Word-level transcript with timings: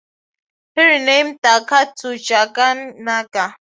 He 0.73 0.83
renamed 0.83 1.37
Dhaka 1.43 1.93
to 1.97 2.07
Jahangir 2.17 2.95
Nagar. 3.05 3.53